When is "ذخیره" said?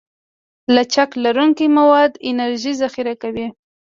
2.81-3.13